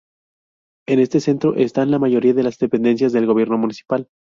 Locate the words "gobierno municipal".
3.27-4.07